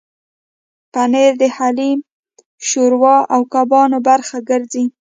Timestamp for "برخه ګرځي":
4.07-4.83